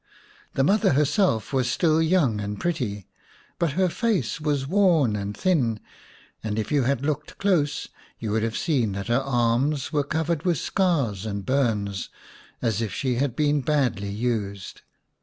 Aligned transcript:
The 0.55 0.63
mother 0.63 0.93
herself 0.93 1.53
was 1.53 1.69
still 1.69 2.01
young 2.01 2.41
and 2.41 2.59
pretty, 2.59 3.05
but 3.59 3.73
her 3.73 3.87
face 3.87 4.41
was 4.41 4.65
worn 4.65 5.15
and 5.15 5.37
thin, 5.37 5.79
and 6.43 6.57
if 6.57 6.71
you 6.71 6.81
had 6.81 7.05
looked 7.05 7.37
close 7.37 7.87
you 8.17 8.31
would 8.31 8.41
have 8.41 8.57
seen 8.57 8.93
that 8.93 9.09
her 9.09 9.21
arms 9.21 9.93
were 9.93 10.03
covered 10.03 10.41
with 10.41 10.57
scars 10.57 11.23
and 11.23 11.45
burns, 11.45 12.09
as 12.63 12.81
if 12.81 12.91
she 12.91 13.17
had 13.17 13.35
been 13.35 13.61
badly 13.61 14.09
used. 14.09 14.81